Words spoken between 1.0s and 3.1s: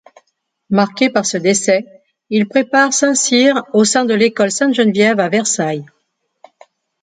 par ce décès, il prépare